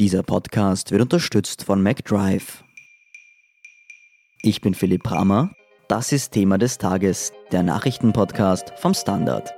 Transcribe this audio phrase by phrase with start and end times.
[0.00, 2.64] Dieser Podcast wird unterstützt von MacDrive.
[4.40, 5.50] Ich bin Philipp Brammer.
[5.88, 9.52] Das ist Thema des Tages, der Nachrichtenpodcast vom Standard.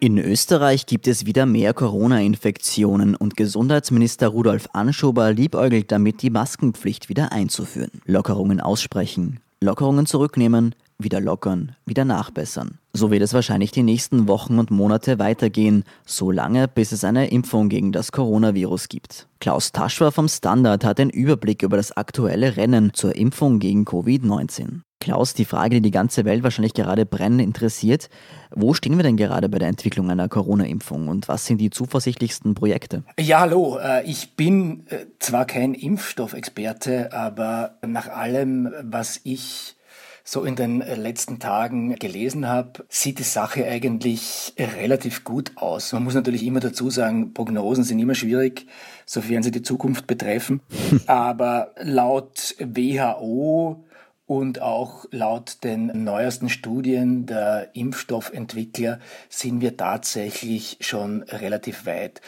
[0.00, 7.08] In Österreich gibt es wieder mehr Corona-Infektionen und Gesundheitsminister Rudolf Anschober liebäugelt damit, die Maskenpflicht
[7.08, 7.92] wieder einzuführen.
[8.06, 12.78] Lockerungen aussprechen, Lockerungen zurücknehmen, wieder lockern, wieder nachbessern.
[12.92, 17.28] So wird es wahrscheinlich die nächsten Wochen und Monate weitergehen, so lange bis es eine
[17.28, 19.26] Impfung gegen das Coronavirus gibt.
[19.40, 24.80] Klaus Taschwer vom Standard hat den Überblick über das aktuelle Rennen zur Impfung gegen Covid-19.
[25.00, 28.08] Klaus, die Frage, die die ganze Welt wahrscheinlich gerade brennend interessiert,
[28.54, 32.54] wo stehen wir denn gerade bei der Entwicklung einer Corona-Impfung und was sind die zuversichtlichsten
[32.54, 33.02] Projekte?
[33.20, 39.76] Ja, hallo, äh, ich bin äh, zwar kein Impfstoffexperte, aber nach allem, was ich
[40.24, 45.92] so in den äh, letzten Tagen gelesen habe, sieht die Sache eigentlich relativ gut aus.
[45.92, 48.66] Man muss natürlich immer dazu sagen, Prognosen sind immer schwierig,
[49.04, 50.60] sofern sie die Zukunft betreffen.
[51.06, 53.84] Aber laut WHO
[54.26, 62.22] und auch laut den neuesten Studien der Impfstoffentwickler sind wir tatsächlich schon relativ weit.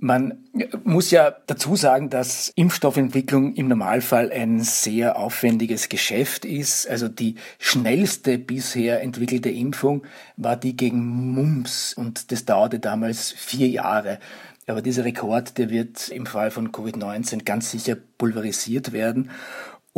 [0.00, 0.44] Man
[0.84, 6.88] muss ja dazu sagen, dass Impfstoffentwicklung im Normalfall ein sehr aufwendiges Geschäft ist.
[6.88, 10.02] Also die schnellste bisher entwickelte Impfung
[10.36, 14.20] war die gegen Mumps und das dauerte damals vier Jahre.
[14.68, 19.30] Aber dieser Rekord, der wird im Fall von Covid-19 ganz sicher pulverisiert werden.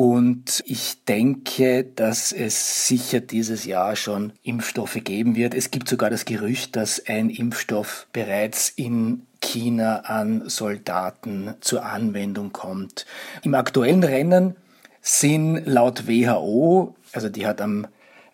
[0.01, 5.53] Und ich denke, dass es sicher dieses Jahr schon Impfstoffe geben wird.
[5.53, 12.51] Es gibt sogar das Gerücht, dass ein Impfstoff bereits in China an Soldaten zur Anwendung
[12.51, 13.05] kommt.
[13.43, 14.57] Im aktuellen Rennen
[15.03, 17.87] sind laut WHO, also die hat am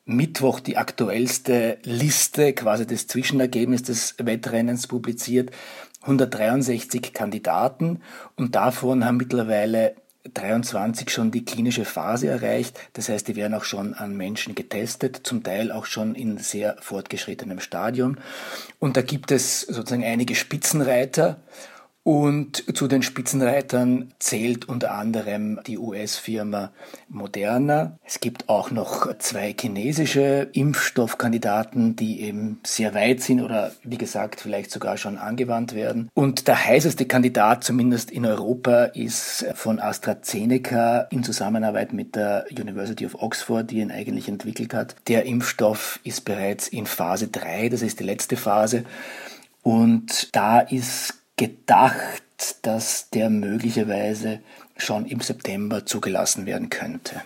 [0.05, 5.51] Mittwoch die aktuellste Liste, quasi das Zwischenergebnis des Wettrennens publiziert,
[6.03, 8.03] 163 Kandidaten
[8.37, 9.97] und davon haben mittlerweile
[10.35, 12.79] 23 schon die klinische Phase erreicht.
[12.93, 16.77] Das heißt, die werden auch schon an Menschen getestet, zum Teil auch schon in sehr
[16.81, 18.17] fortgeschrittenem Stadium.
[18.79, 21.39] Und da gibt es sozusagen einige Spitzenreiter.
[22.07, 26.71] Und zu den Spitzenreitern zählt unter anderem die US-Firma
[27.09, 27.99] Moderna.
[28.05, 34.41] Es gibt auch noch zwei chinesische Impfstoffkandidaten, die eben sehr weit sind oder wie gesagt
[34.41, 36.09] vielleicht sogar schon angewandt werden.
[36.15, 43.05] Und der heißeste Kandidat, zumindest in Europa, ist von AstraZeneca in Zusammenarbeit mit der University
[43.05, 44.95] of Oxford, die ihn eigentlich entwickelt hat.
[45.09, 48.85] Der Impfstoff ist bereits in Phase 3, das ist die letzte Phase.
[49.65, 52.23] Und da ist gedacht,
[52.63, 54.41] dass der möglicherweise
[54.77, 57.23] schon im September zugelassen werden könnte.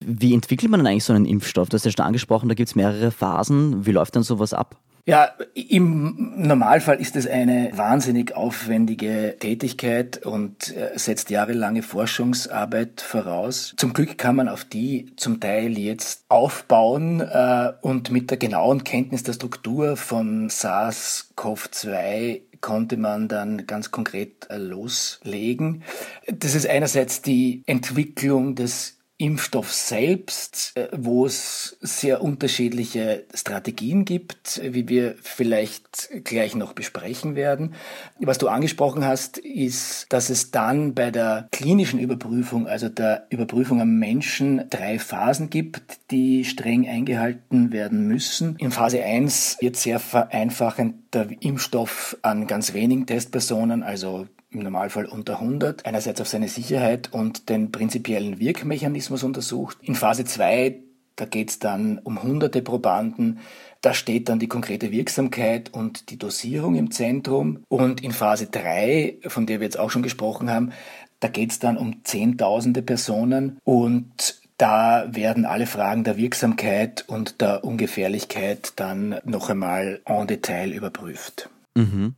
[0.00, 1.68] Wie entwickelt man denn eigentlich so einen Impfstoff?
[1.68, 3.84] Du hast ja schon angesprochen, da gibt es mehrere Phasen.
[3.86, 4.76] Wie läuft dann sowas ab?
[5.06, 13.74] Ja, im Normalfall ist es eine wahnsinnig aufwendige Tätigkeit und äh, setzt jahrelange Forschungsarbeit voraus.
[13.76, 18.84] Zum Glück kann man auf die zum Teil jetzt aufbauen äh, und mit der genauen
[18.84, 25.82] Kenntnis der Struktur von SARS-CoV-2 konnte man dann ganz konkret äh, loslegen.
[26.26, 34.60] Das ist einerseits die Entwicklung des Impfstoff selbst, äh, wo es sehr unterschiedliche Strategien gibt,
[34.64, 37.74] wie wir vielleicht gleich noch besprechen werden.
[38.18, 43.82] Was du angesprochen hast, ist, dass es dann bei der klinischen Überprüfung, also der Überprüfung
[43.82, 48.56] am Menschen, drei Phasen gibt, die streng eingehalten werden müssen.
[48.56, 55.06] In Phase 1 wird sehr vereinfachend der Impfstoff an ganz wenigen Testpersonen, also im Normalfall
[55.06, 59.78] unter 100, einerseits auf seine Sicherheit und den prinzipiellen Wirkmechanismus untersucht.
[59.82, 60.76] In Phase 2,
[61.16, 63.40] da geht es dann um hunderte Probanden,
[63.80, 67.64] da steht dann die konkrete Wirksamkeit und die Dosierung im Zentrum.
[67.68, 70.72] Und in Phase 3, von der wir jetzt auch schon gesprochen haben,
[71.20, 77.40] da geht es dann um Zehntausende Personen und da werden alle Fragen der Wirksamkeit und
[77.40, 81.48] der Ungefährlichkeit dann noch einmal en Detail überprüft.
[81.74, 82.14] Mhm.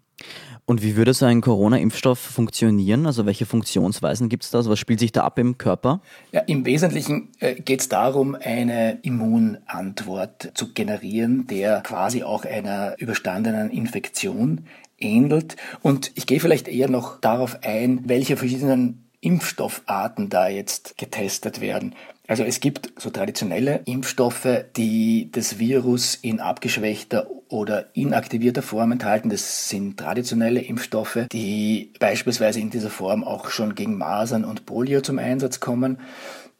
[0.72, 3.04] Und wie würde so ein Corona-Impfstoff funktionieren?
[3.04, 4.56] Also welche Funktionsweisen gibt es da?
[4.56, 6.00] Also was spielt sich da ab im Körper?
[6.30, 12.94] Ja, Im Wesentlichen äh, geht es darum, eine Immunantwort zu generieren, der quasi auch einer
[12.96, 14.62] überstandenen Infektion
[14.98, 15.56] ähnelt.
[15.82, 21.94] Und ich gehe vielleicht eher noch darauf ein, welche verschiedenen Impfstoffarten da jetzt getestet werden.
[22.26, 29.30] Also es gibt so traditionelle Impfstoffe, die das Virus in abgeschwächter oder inaktivierter Form enthalten.
[29.30, 35.00] Das sind traditionelle Impfstoffe, die beispielsweise in dieser Form auch schon gegen Masern und Polio
[35.02, 35.98] zum Einsatz kommen.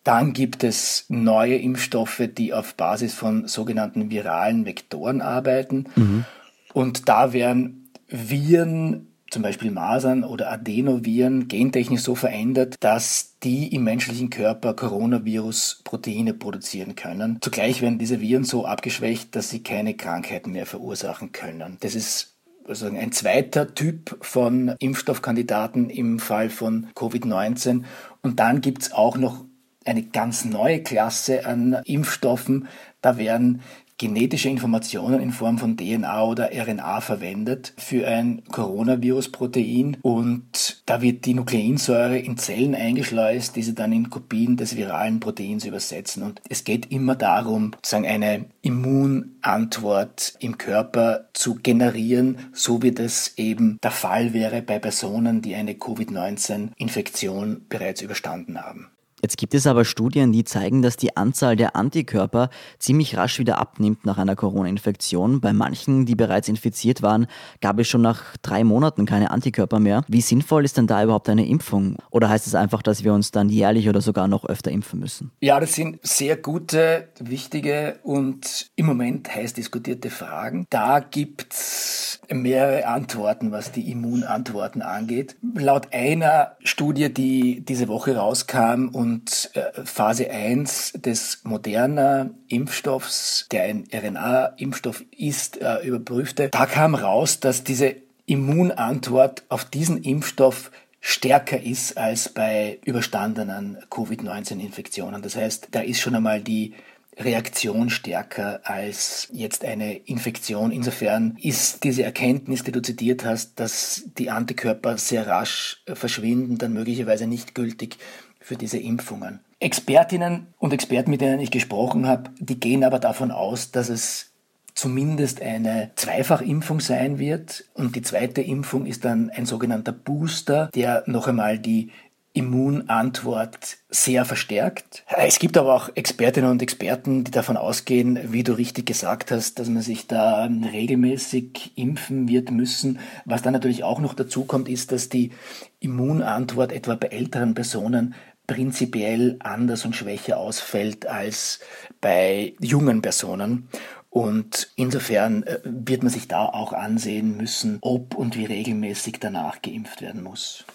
[0.05, 5.87] Dann gibt es neue Impfstoffe, die auf Basis von sogenannten viralen Vektoren arbeiten.
[5.97, 6.25] Mhm.
[6.73, 13.83] Und da werden Viren, zum Beispiel Masern oder Adenoviren, gentechnisch so verändert, dass die im
[13.83, 17.39] menschlichen Körper Coronavirus-Proteine produzieren können.
[17.41, 21.79] Zugleich werden diese Viren so abgeschwächt, dass sie keine Krankheiten mehr verursachen können.
[21.81, 22.35] Das ist
[22.69, 27.85] also ein zweiter Typ von Impfstoffkandidaten im Fall von Covid-19.
[28.21, 29.47] Und dann gibt's auch noch
[29.85, 32.69] eine ganz neue Klasse an Impfstoffen.
[33.01, 33.63] Da werden
[33.99, 41.25] genetische Informationen in Form von DNA oder RNA verwendet für ein Coronavirus-Protein und da wird
[41.25, 46.23] die Nukleinsäure in Zellen eingeschleust, die sie dann in Kopien des viralen Proteins übersetzen.
[46.23, 53.35] Und es geht immer darum, sozusagen eine Immunantwort im Körper zu generieren, so wie das
[53.37, 58.92] eben der Fall wäre bei Personen, die eine Covid-19-Infektion bereits überstanden haben.
[59.23, 63.59] Jetzt gibt es aber Studien, die zeigen, dass die Anzahl der Antikörper ziemlich rasch wieder
[63.59, 65.41] abnimmt nach einer Corona-Infektion.
[65.41, 67.29] Bei manchen, die bereits infiziert waren,
[67.61, 70.03] gab es schon nach drei Monaten keine Antikörper mehr.
[70.09, 71.99] Wie sinnvoll ist denn da überhaupt eine Impfung?
[72.11, 75.31] Oder heißt es einfach, dass wir uns dann jährlich oder sogar noch öfter impfen müssen?
[75.41, 80.67] Ja, das sind sehr gute, wichtige und im Moment heiß diskutierte Fragen.
[80.69, 81.92] Da gibt's
[82.35, 85.37] mehrere Antworten, was die Immunantworten angeht.
[85.55, 93.65] Laut einer Studie, die diese Woche rauskam und äh, Phase 1 des Moderna Impfstoffs, der
[93.65, 97.97] ein RNA-Impfstoff ist, äh, überprüfte, da kam raus, dass diese
[98.27, 100.71] Immunantwort auf diesen Impfstoff
[101.01, 105.21] stärker ist als bei überstandenen Covid-19-Infektionen.
[105.21, 106.75] Das heißt, da ist schon einmal die
[107.19, 110.71] Reaktion stärker als jetzt eine Infektion.
[110.71, 116.73] Insofern ist diese Erkenntnis, die du zitiert hast, dass die Antikörper sehr rasch verschwinden, dann
[116.73, 117.99] möglicherweise nicht gültig
[118.41, 119.41] für diese Impfungen.
[119.61, 124.33] Expertinnen und Experten, mit denen ich gesprochen habe, die gehen aber davon aus, dass es
[124.75, 127.65] zumindest eine Zweifachimpfung sein wird.
[127.75, 131.91] Und die zweite Impfung ist dann ein sogenannter Booster, der noch einmal die
[132.35, 135.05] Immunantwort sehr verstärkt.
[135.07, 139.59] Es gibt aber auch Expertinnen und Experten, die davon ausgehen, wie du richtig gesagt hast,
[139.59, 143.01] dass man sich da regelmäßig impfen wird müssen.
[143.27, 145.33] Was dann natürlich auch noch dazu kommt, ist, dass die
[145.81, 148.15] Immunantwort etwa bei älteren Personen
[148.47, 151.61] prinzipiell anders und schwächer ausfällt als
[152.01, 153.69] bei jungen Personen.
[154.09, 159.63] Und insofern äh, wird man sich da auch ansehen müssen, ob und wie regelmäßig danach
[159.63, 160.67] geimpft werden muss.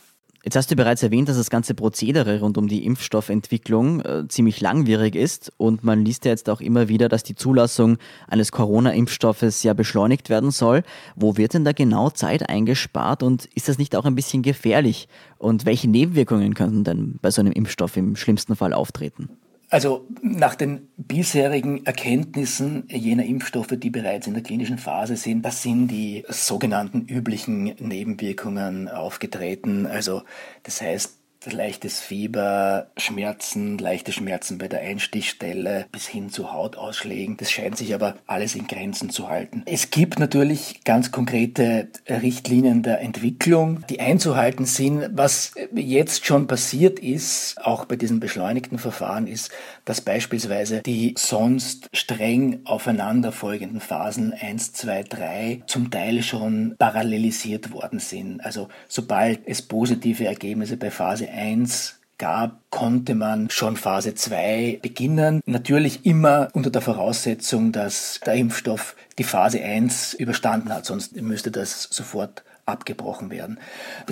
[0.43, 4.61] Jetzt hast du bereits erwähnt, dass das ganze Prozedere rund um die Impfstoffentwicklung äh, ziemlich
[4.61, 7.97] langwierig ist und man liest ja jetzt auch immer wieder, dass die Zulassung
[8.27, 10.83] eines Corona-Impfstoffes ja beschleunigt werden soll.
[11.15, 15.07] Wo wird denn da genau Zeit eingespart und ist das nicht auch ein bisschen gefährlich?
[15.37, 19.29] Und welche Nebenwirkungen könnten denn bei so einem Impfstoff im schlimmsten Fall auftreten?
[19.69, 25.61] Also nach den bisherigen Erkenntnissen jener Impfstoffe, die bereits in der klinischen Phase sind, das
[25.61, 29.85] sind die sogenannten üblichen Nebenwirkungen aufgetreten.
[29.85, 30.23] Also
[30.63, 31.17] das heißt
[31.53, 37.37] leichtes Fieber, Schmerzen, leichte Schmerzen bei der Einstichstelle bis hin zu Hautausschlägen.
[37.37, 39.63] Das scheint sich aber alles in Grenzen zu halten.
[39.65, 45.09] Es gibt natürlich ganz konkrete Richtlinien der Entwicklung, die einzuhalten sind.
[45.11, 49.51] Was jetzt schon passiert ist, auch bei diesen beschleunigten Verfahren, ist,
[49.85, 57.99] dass beispielsweise die sonst streng aufeinanderfolgenden Phasen 1, 2, 3 zum Teil schon parallelisiert worden
[57.99, 58.41] sind.
[58.41, 65.41] Also sobald es positive Ergebnisse bei Phase 1 gab, konnte man schon Phase 2 beginnen.
[65.45, 71.51] Natürlich immer unter der Voraussetzung, dass der Impfstoff die Phase 1 überstanden hat, sonst müsste
[71.51, 73.59] das sofort abgebrochen werden.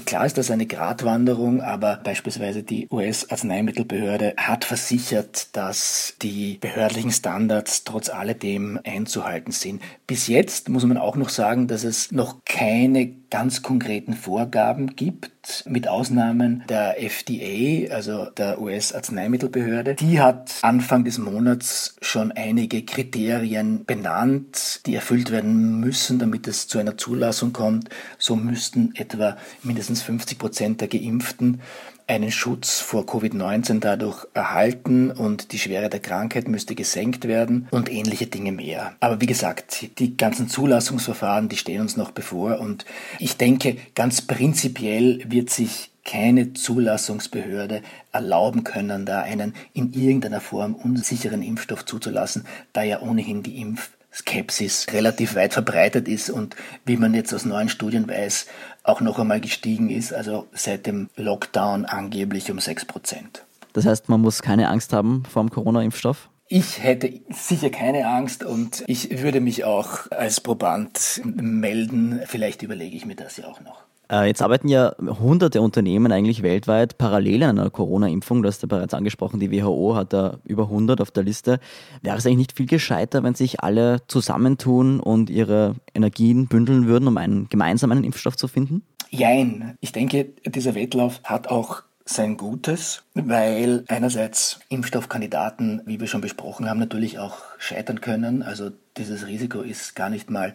[0.06, 7.84] Klar ist das eine Gratwanderung, aber beispielsweise die US-Arzneimittelbehörde hat versichert, dass die behördlichen Standards
[7.84, 9.82] trotz alledem einzuhalten sind.
[10.08, 15.66] Bis jetzt muss man auch noch sagen, dass es noch keine ganz konkreten Vorgaben gibt,
[15.68, 19.96] mit Ausnahmen der FDA, also der US-Arzneimittelbehörde.
[19.96, 26.70] Die hat Anfang des Monats schon einige Kriterien benannt, die erfüllt werden müssen, damit es
[26.70, 27.90] zu einer Zulassung kommt.
[28.18, 31.60] So müssten etwa mindestens 50 Prozent der Geimpften
[32.08, 37.92] einen Schutz vor Covid-19 dadurch erhalten und die Schwere der Krankheit müsste gesenkt werden und
[37.92, 38.96] ähnliche Dinge mehr.
[39.00, 42.86] Aber wie gesagt, die ganzen Zulassungsverfahren, die stehen uns noch bevor und
[43.20, 47.82] ich denke, ganz prinzipiell wird sich keine Zulassungsbehörde
[48.12, 53.90] erlauben können, da einen in irgendeiner Form unsicheren Impfstoff zuzulassen, da ja ohnehin die Impf
[54.16, 56.56] Skepsis relativ weit verbreitet ist und
[56.86, 58.48] wie man jetzt aus neuen Studien weiß,
[58.84, 63.44] auch noch einmal gestiegen ist, also seit dem Lockdown angeblich um 6 Prozent.
[63.74, 66.30] Das heißt, man muss keine Angst haben vor dem Corona-Impfstoff?
[66.48, 72.22] Ich hätte sicher keine Angst und ich würde mich auch als Proband melden.
[72.28, 73.84] Vielleicht überlege ich mir das ja auch noch.
[74.12, 78.42] Äh, jetzt arbeiten ja hunderte Unternehmen eigentlich weltweit parallel an einer Corona-Impfung.
[78.42, 81.60] Du hast ja bereits angesprochen, die WHO hat da über 100 auf der Liste.
[82.02, 87.08] Wäre es eigentlich nicht viel gescheiter, wenn sich alle zusammentun und ihre Energien bündeln würden,
[87.08, 88.84] um einen gemeinsam einen Impfstoff zu finden?
[89.10, 89.78] Jein.
[89.82, 96.70] Ich denke, dieser Wettlauf hat auch sein Gutes, weil einerseits Impfstoffkandidaten, wie wir schon besprochen
[96.70, 98.44] haben, natürlich auch scheitern können.
[98.44, 100.54] Also dieses Risiko ist gar nicht mal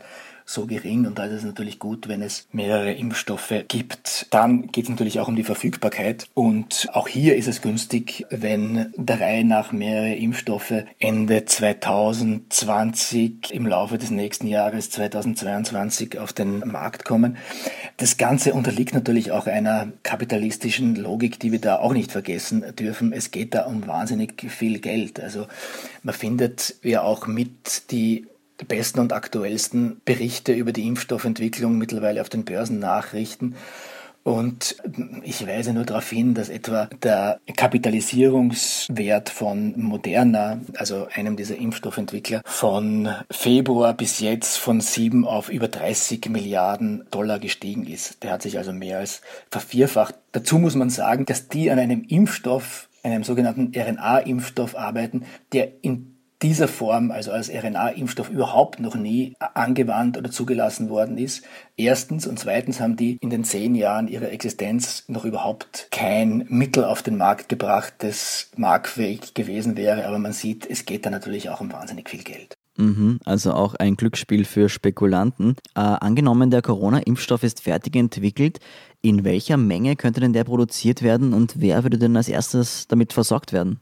[0.51, 4.27] so gering und da ist es natürlich gut, wenn es mehrere Impfstoffe gibt.
[4.31, 8.93] Dann geht es natürlich auch um die Verfügbarkeit und auch hier ist es günstig, wenn
[8.97, 16.59] der Reihe nach mehrere Impfstoffe Ende 2020 im Laufe des nächsten Jahres 2022 auf den
[16.61, 17.37] Markt kommen.
[17.99, 23.13] Das Ganze unterliegt natürlich auch einer kapitalistischen Logik, die wir da auch nicht vergessen dürfen.
[23.13, 25.21] Es geht da um wahnsinnig viel Geld.
[25.21, 25.47] Also
[26.03, 28.27] man findet ja auch mit die
[28.67, 33.55] besten und aktuellsten Berichte über die Impfstoffentwicklung mittlerweile auf den Börsennachrichten.
[34.23, 34.77] Und
[35.23, 42.43] ich weise nur darauf hin, dass etwa der Kapitalisierungswert von Moderna, also einem dieser Impfstoffentwickler,
[42.45, 48.23] von Februar bis jetzt von sieben auf über 30 Milliarden Dollar gestiegen ist.
[48.23, 50.15] Der hat sich also mehr als vervierfacht.
[50.33, 55.25] Dazu muss man sagen, dass die an einem Impfstoff, einem sogenannten RNA-Impfstoff arbeiten,
[55.55, 56.10] der in
[56.43, 61.45] dieser Form, also als RNA-Impfstoff, überhaupt noch nie angewandt oder zugelassen worden ist.
[61.77, 66.85] Erstens und zweitens haben die in den zehn Jahren ihrer Existenz noch überhaupt kein Mittel
[66.85, 70.07] auf den Markt gebracht, das marktfähig gewesen wäre.
[70.07, 72.55] Aber man sieht, es geht da natürlich auch um wahnsinnig viel Geld.
[72.77, 75.57] Mhm, also auch ein Glücksspiel für Spekulanten.
[75.75, 78.59] Äh, angenommen, der Corona-Impfstoff ist fertig entwickelt.
[79.03, 83.13] In welcher Menge könnte denn der produziert werden und wer würde denn als erstes damit
[83.13, 83.81] versorgt werden?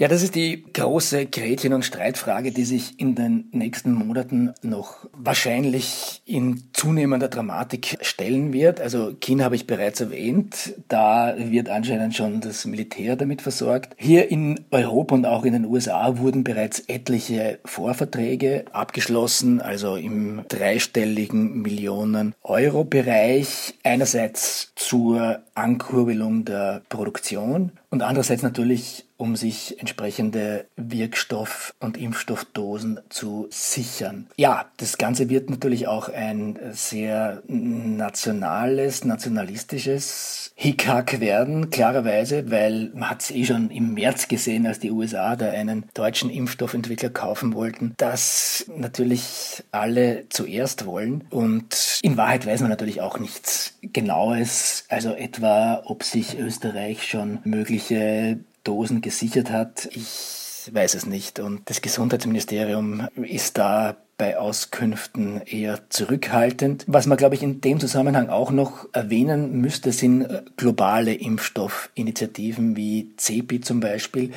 [0.00, 5.06] Ja, das ist die große Gretchen- und Streitfrage, die sich in den nächsten Monaten noch
[5.12, 8.80] wahrscheinlich in zunehmender Dramatik stellen wird.
[8.80, 10.72] Also China habe ich bereits erwähnt.
[10.88, 13.94] Da wird anscheinend schon das Militär damit versorgt.
[13.98, 20.40] Hier in Europa und auch in den USA wurden bereits etliche Vorverträge abgeschlossen, also im
[20.48, 23.74] dreistelligen Millionen Euro Bereich.
[23.84, 33.48] Einerseits zur Ankurbelung der Produktion und andererseits natürlich um sich entsprechende Wirkstoff- und Impfstoffdosen zu
[33.50, 34.28] sichern.
[34.36, 43.10] Ja, das Ganze wird natürlich auch ein sehr nationales, nationalistisches Hickhack werden, klarerweise, weil man
[43.10, 47.54] hat es eh schon im März gesehen, als die USA da einen deutschen Impfstoffentwickler kaufen
[47.54, 54.84] wollten, dass natürlich alle zuerst wollen und in Wahrheit weiß man natürlich auch nichts Genaues,
[54.88, 59.88] also etwa, ob sich Österreich schon mögliche Dosen gesichert hat.
[59.92, 61.40] Ich weiß es nicht.
[61.40, 66.84] Und das Gesundheitsministerium ist da bei Auskünften eher zurückhaltend.
[66.86, 73.12] Was man, glaube ich, in dem Zusammenhang auch noch erwähnen müsste, sind globale Impfstoffinitiativen wie
[73.16, 74.32] CEPI zum Beispiel.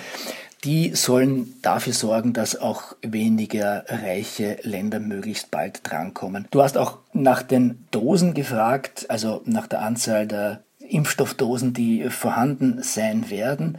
[0.63, 6.47] Die sollen dafür sorgen, dass auch weniger reiche Länder möglichst bald drankommen.
[6.51, 12.81] Du hast auch nach den Dosen gefragt, also nach der Anzahl der Impfstoffdosen, die vorhanden
[12.83, 13.77] sein werden.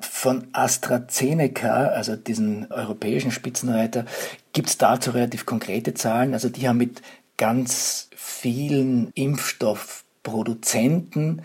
[0.00, 4.04] Von AstraZeneca, also diesen europäischen Spitzenreiter,
[4.52, 6.34] gibt es dazu relativ konkrete Zahlen.
[6.34, 7.02] Also die haben mit
[7.36, 11.42] ganz vielen Impfstoffproduzenten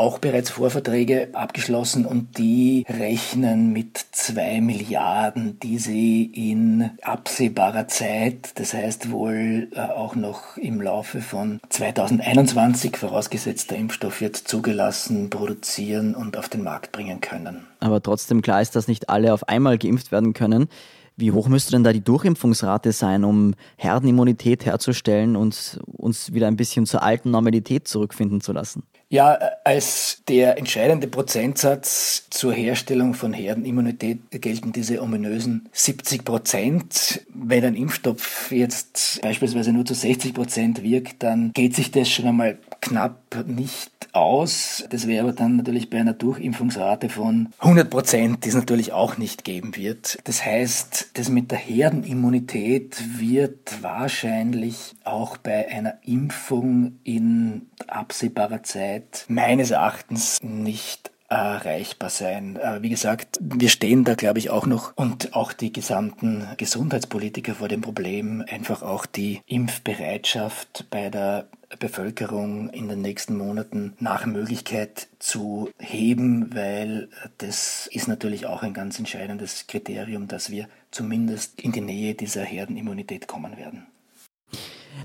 [0.00, 8.58] auch bereits Vorverträge abgeschlossen und die rechnen mit zwei Milliarden, die sie in absehbarer Zeit,
[8.58, 15.28] das heißt wohl äh, auch noch im Laufe von 2021, vorausgesetzt der Impfstoff wird zugelassen,
[15.28, 17.66] produzieren und auf den Markt bringen können.
[17.80, 20.68] Aber trotzdem klar ist, dass nicht alle auf einmal geimpft werden können.
[21.16, 26.56] Wie hoch müsste denn da die Durchimpfungsrate sein, um Herdenimmunität herzustellen und uns wieder ein
[26.56, 28.84] bisschen zur alten Normalität zurückfinden zu lassen?
[29.12, 37.26] Ja, als der entscheidende Prozentsatz zur Herstellung von Herdenimmunität gelten diese ominösen 70 Prozent.
[37.34, 42.28] Wenn ein Impfstoff jetzt beispielsweise nur zu 60 Prozent wirkt, dann geht sich das schon
[42.28, 44.84] einmal knapp nicht aus.
[44.90, 49.18] Das wäre aber dann natürlich bei einer Durchimpfungsrate von 100 Prozent, die es natürlich auch
[49.18, 50.18] nicht geben wird.
[50.24, 59.24] Das heißt, das mit der Herdenimmunität wird wahrscheinlich auch bei einer Impfung in absehbarer Zeit
[59.28, 62.58] meines Erachtens nicht erreichbar sein.
[62.80, 67.68] Wie gesagt, wir stehen da, glaube ich, auch noch und auch die gesamten Gesundheitspolitiker vor
[67.68, 71.46] dem Problem, einfach auch die Impfbereitschaft bei der
[71.78, 77.08] Bevölkerung in den nächsten Monaten nach Möglichkeit zu heben, weil
[77.38, 82.42] das ist natürlich auch ein ganz entscheidendes Kriterium, dass wir zumindest in die Nähe dieser
[82.42, 83.86] Herdenimmunität kommen werden.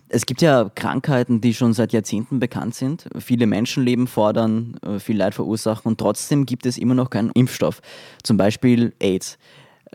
[0.10, 5.18] Es gibt ja Krankheiten, die schon seit Jahrzehnten bekannt sind, viele Menschenleben fordern, äh, viel
[5.18, 7.82] Leid verursachen und trotzdem gibt es immer noch keinen Impfstoff.
[8.24, 9.38] Zum Beispiel AIDS.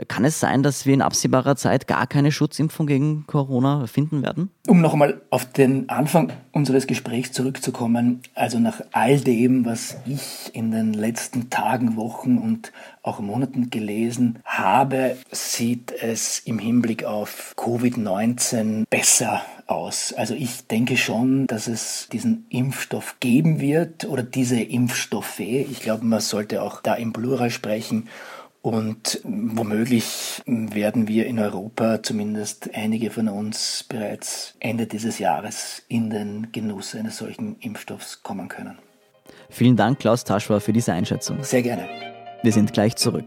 [0.08, 4.50] Kann es sein, dass wir in absehbarer Zeit gar keine Schutzimpfung gegen Corona finden werden?
[4.66, 10.70] Um nochmal auf den Anfang unseres Gesprächs zurückzukommen, also nach all dem, was ich in
[10.70, 18.84] den letzten Tagen, Wochen und auch Monaten gelesen habe, sieht es im Hinblick auf Covid-19
[18.88, 20.12] besser aus.
[20.12, 25.40] Also ich denke schon, dass es diesen Impfstoff geben wird oder diese Impfstoffe.
[25.40, 28.08] Ich glaube, man sollte auch da im Plural sprechen.
[28.62, 36.10] Und womöglich werden wir in Europa, zumindest einige von uns, bereits Ende dieses Jahres in
[36.10, 38.76] den Genuss eines solchen Impfstoffs kommen können.
[39.48, 41.42] Vielen Dank, Klaus Taschwa, für diese Einschätzung.
[41.42, 41.88] Sehr gerne.
[42.42, 43.26] Wir sind gleich zurück.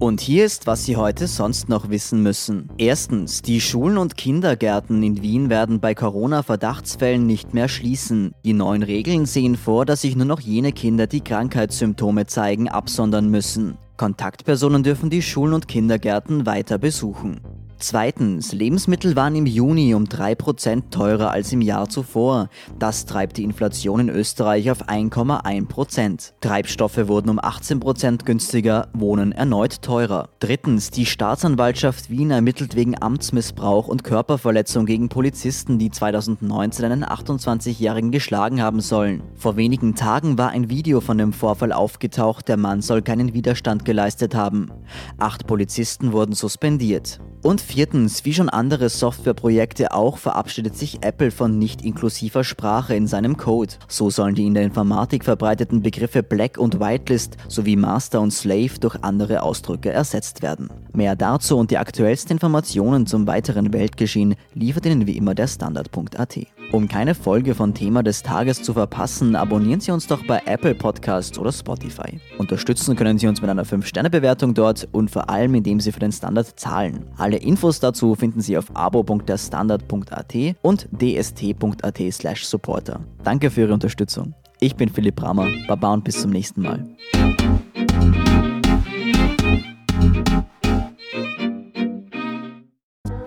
[0.00, 2.70] Und hier ist, was Sie heute sonst noch wissen müssen.
[2.78, 8.32] Erstens, die Schulen und Kindergärten in Wien werden bei Corona-Verdachtsfällen nicht mehr schließen.
[8.44, 13.28] Die neuen Regeln sehen vor, dass sich nur noch jene Kinder, die Krankheitssymptome zeigen, absondern
[13.28, 13.76] müssen.
[13.96, 17.40] Kontaktpersonen dürfen die Schulen und Kindergärten weiter besuchen.
[17.80, 22.48] Zweitens, Lebensmittel waren im Juni um 3% teurer als im Jahr zuvor.
[22.78, 26.32] Das treibt die Inflation in Österreich auf 1,1%.
[26.40, 30.28] Treibstoffe wurden um 18% günstiger, Wohnen erneut teurer.
[30.40, 38.10] Drittens, die Staatsanwaltschaft Wien ermittelt wegen Amtsmissbrauch und Körperverletzung gegen Polizisten, die 2019 einen 28-Jährigen
[38.10, 39.22] geschlagen haben sollen.
[39.36, 43.84] Vor wenigen Tagen war ein Video von dem Vorfall aufgetaucht, der Mann soll keinen Widerstand
[43.84, 44.72] geleistet haben.
[45.16, 47.20] Acht Polizisten wurden suspendiert.
[47.40, 53.06] Und viertens, wie schon andere Softwareprojekte auch, verabschiedet sich Apple von nicht inklusiver Sprache in
[53.06, 53.74] seinem Code.
[53.86, 58.80] So sollen die in der Informatik verbreiteten Begriffe Black und Whitelist sowie Master und Slave
[58.80, 60.68] durch andere Ausdrücke ersetzt werden.
[60.92, 66.38] Mehr dazu und die aktuellsten Informationen zum weiteren Weltgeschehen liefert Ihnen wie immer der Standard.at.
[66.70, 70.74] Um keine Folge von Thema des Tages zu verpassen, abonnieren Sie uns doch bei Apple
[70.74, 72.20] Podcasts oder Spotify.
[72.36, 76.12] Unterstützen können Sie uns mit einer 5-Sterne-Bewertung dort und vor allem, indem Sie für den
[76.12, 77.06] Standard zahlen.
[77.28, 83.00] Alle Infos dazu finden Sie auf abo.derstandard.at und dst.at slash supporter.
[83.22, 84.32] Danke für Ihre Unterstützung.
[84.60, 86.88] Ich bin Philipp Brammer, Baba und bis zum nächsten Mal.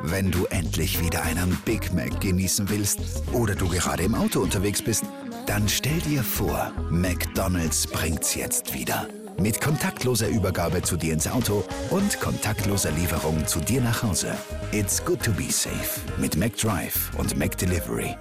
[0.01, 4.81] Wenn du endlich wieder einen Big Mac genießen willst oder du gerade im Auto unterwegs
[4.81, 5.05] bist,
[5.45, 9.05] dann stell dir vor, McDonald's bringt's jetzt wieder.
[9.39, 14.35] Mit kontaktloser Übergabe zu dir ins Auto und kontaktloser Lieferung zu dir nach Hause.
[14.71, 18.15] It's good to be safe mit McDrive und McDelivery.